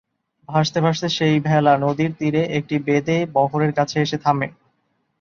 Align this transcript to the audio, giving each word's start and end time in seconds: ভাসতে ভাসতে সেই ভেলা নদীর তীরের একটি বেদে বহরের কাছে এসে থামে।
ভাসতে 0.49 0.79
ভাসতে 0.85 1.07
সেই 1.17 1.35
ভেলা 1.47 1.73
নদীর 1.83 2.11
তীরের 2.17 2.47
একটি 2.57 2.75
বেদে 2.87 3.17
বহরের 3.35 3.71
কাছে 3.77 3.97
এসে 4.01 4.17
থামে। 4.23 4.47